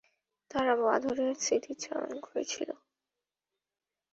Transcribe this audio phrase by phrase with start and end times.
[0.51, 2.79] তারা বদরের স্মৃতিচারণ করছিলেন।